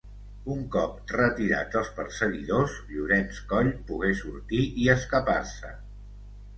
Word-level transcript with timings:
Un 0.53 0.61
cop 0.75 1.13
retirats 1.15 1.77
els 1.83 1.91
perseguidors, 1.99 2.79
Llorenç 2.95 3.45
Coll 3.55 3.73
pogué 3.93 4.13
sortir 4.25 4.67
i 4.87 4.93
escapar-se. 4.99 5.77